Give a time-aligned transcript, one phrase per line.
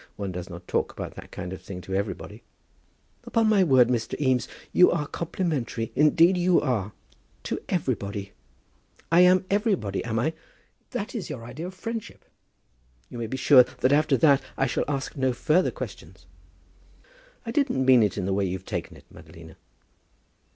[0.15, 2.41] One does not talk about that kind of thing to everybody."
[3.23, 4.19] "Upon my word, Mr.
[4.19, 6.93] Eames, you are complimentary; indeed you are.
[7.43, 8.31] To everybody!
[9.11, 10.33] I am everybody, am I?
[10.89, 12.25] That is your idea of friendship!
[13.11, 16.25] You may be sure that after that I shall ask no further questions."
[17.45, 19.55] "I didn't mean it in the way you've taken it, Madalina."